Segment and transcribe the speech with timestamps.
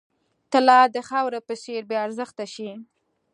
[0.51, 2.69] طلا د خاورې په څېر بې ارزښته شي.